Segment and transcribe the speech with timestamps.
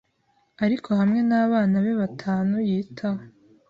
[0.65, 3.21] ariko hamwe n’abana be batanu yitaho,